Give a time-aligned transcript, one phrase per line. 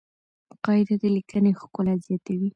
[0.65, 2.49] قاعده د لیکني ښکلا زیاتوي.